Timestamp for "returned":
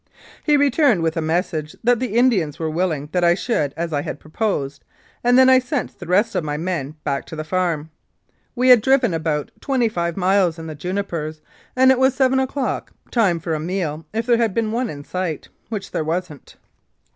0.57-1.03